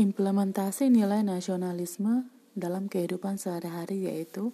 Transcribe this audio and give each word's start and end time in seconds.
Implementasi 0.00 0.88
nilai 0.88 1.20
nasionalisme 1.20 2.24
dalam 2.56 2.88
kehidupan 2.88 3.36
sehari-hari 3.36 4.08
yaitu 4.08 4.48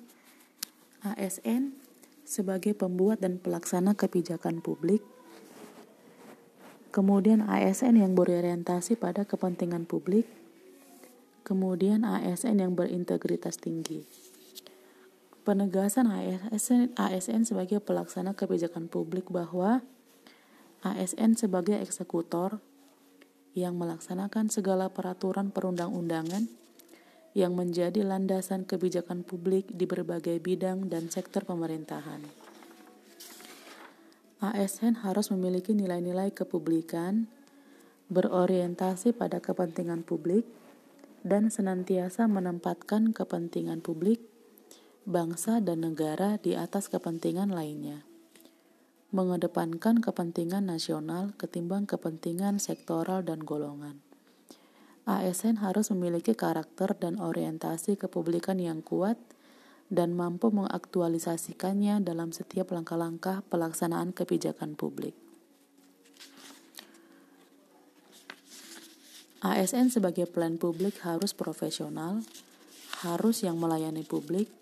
ASN 1.06 1.78
sebagai 2.26 2.74
pembuat 2.74 3.22
dan 3.22 3.38
pelaksana 3.38 3.94
kebijakan 3.94 4.58
publik, 4.58 4.98
kemudian 6.90 7.46
ASN 7.46 8.02
yang 8.02 8.18
berorientasi 8.18 8.98
pada 8.98 9.22
kepentingan 9.22 9.86
publik, 9.86 10.26
kemudian 11.46 12.02
ASN 12.02 12.58
yang 12.58 12.74
berintegritas 12.74 13.62
tinggi. 13.62 14.02
Penegasan 15.46 16.10
ASN, 16.10 16.98
ASN 16.98 17.46
sebagai 17.46 17.78
pelaksana 17.78 18.34
kebijakan 18.34 18.90
publik 18.90 19.30
bahwa 19.30 19.86
ASN 20.82 21.38
sebagai 21.38 21.78
eksekutor 21.78 22.58
yang 23.58 23.76
melaksanakan 23.76 24.48
segala 24.48 24.86
peraturan 24.88 25.50
perundang-undangan 25.50 26.46
yang 27.36 27.52
menjadi 27.52 28.02
landasan 28.02 28.64
kebijakan 28.64 29.22
publik 29.22 29.68
di 29.68 29.84
berbagai 29.84 30.40
bidang 30.40 30.88
dan 30.88 31.12
sektor 31.12 31.44
pemerintahan. 31.44 32.24
ASN 34.38 35.02
harus 35.04 35.34
memiliki 35.34 35.74
nilai-nilai 35.74 36.32
kepublikan, 36.32 37.28
berorientasi 38.08 39.12
pada 39.12 39.44
kepentingan 39.44 40.06
publik, 40.06 40.46
dan 41.20 41.52
senantiasa 41.52 42.30
menempatkan 42.30 43.12
kepentingan 43.12 43.84
publik, 43.84 44.22
bangsa, 45.04 45.60
dan 45.60 45.84
negara 45.84 46.38
di 46.40 46.56
atas 46.56 46.88
kepentingan 46.88 47.52
lainnya 47.52 48.07
mengedepankan 49.08 50.04
kepentingan 50.04 50.68
nasional 50.68 51.32
ketimbang 51.40 51.88
kepentingan 51.88 52.60
sektoral 52.60 53.24
dan 53.24 53.40
golongan. 53.40 54.04
ASN 55.08 55.64
harus 55.64 55.88
memiliki 55.88 56.36
karakter 56.36 56.92
dan 56.92 57.16
orientasi 57.16 57.96
kepublikan 57.96 58.60
yang 58.60 58.84
kuat 58.84 59.16
dan 59.88 60.12
mampu 60.12 60.52
mengaktualisasikannya 60.52 62.04
dalam 62.04 62.36
setiap 62.36 62.76
langkah-langkah 62.76 63.40
pelaksanaan 63.48 64.12
kebijakan 64.12 64.76
publik. 64.76 65.16
ASN 69.40 69.88
sebagai 69.88 70.28
pelayan 70.28 70.60
publik 70.60 71.00
harus 71.06 71.32
profesional, 71.32 72.20
harus 73.00 73.46
yang 73.46 73.56
melayani 73.56 74.04
publik, 74.04 74.52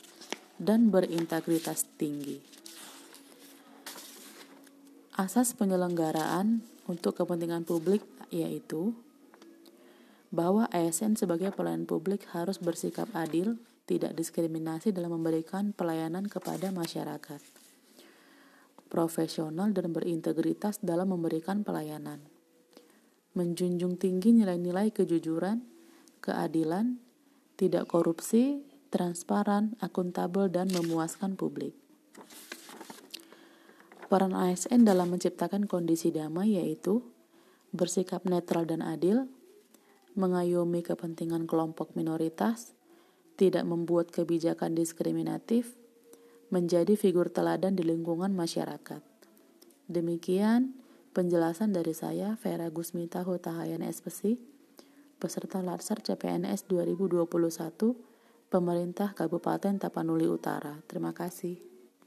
dan 0.62 0.95
berintegritas 0.95 1.89
tinggi. 1.99 2.39
Asas 5.17 5.56
penyelenggaraan 5.56 6.61
untuk 6.84 7.17
kepentingan 7.17 7.64
publik 7.64 8.05
yaitu 8.28 8.92
bahwa 10.28 10.69
ASN 10.69 11.17
sebagai 11.17 11.56
pelayan 11.56 11.89
publik 11.89 12.28
harus 12.36 12.61
bersikap 12.61 13.09
adil, 13.17 13.56
tidak 13.89 14.12
diskriminasi 14.12 14.92
dalam 14.92 15.17
memberikan 15.17 15.72
pelayanan 15.72 16.28
kepada 16.28 16.69
masyarakat, 16.69 17.41
profesional 18.92 19.72
dan 19.72 19.97
berintegritas 19.97 20.84
dalam 20.84 21.09
memberikan 21.09 21.64
pelayanan, 21.64 22.20
menjunjung 23.33 23.97
tinggi 23.97 24.37
nilai-nilai 24.37 24.92
kejujuran, 24.92 25.64
keadilan, 26.20 27.00
tidak 27.56 27.89
korupsi, 27.89 28.61
transparan, 28.92 29.81
akuntabel, 29.81 30.53
dan 30.53 30.69
memuaskan 30.69 31.41
publik. 31.41 31.86
Peran 34.07 34.39
ASN 34.39 34.87
dalam 34.87 35.11
menciptakan 35.11 35.67
kondisi 35.67 36.15
damai 36.15 36.55
yaitu 36.55 37.03
bersikap 37.75 38.23
netral 38.23 38.62
dan 38.62 38.79
adil, 38.79 39.27
mengayomi 40.15 40.87
kepentingan 40.87 41.51
kelompok 41.51 41.93
minoritas, 41.99 42.73
tidak 43.34 43.67
membuat 43.67 44.15
kebijakan 44.15 44.79
diskriminatif, 44.79 45.75
menjadi 46.49 46.94
figur 46.94 47.28
teladan 47.28 47.75
di 47.75 47.83
lingkungan 47.83 48.31
masyarakat. 48.33 49.03
Demikian 49.91 50.78
penjelasan 51.11 51.75
dari 51.75 51.93
saya, 51.93 52.38
Vera 52.38 52.71
Gusmita 52.71 53.27
Hutahayan 53.27 53.83
SPC, 53.83 54.38
peserta 55.19 55.61
Latsar 55.61 56.00
CPNS 56.00 56.71
2021, 56.71 57.27
Pemerintah 58.47 59.11
Kabupaten 59.19 59.83
Tapanuli 59.83 60.31
Utara. 60.31 60.78
Terima 60.87 61.11
kasih. 61.11 61.75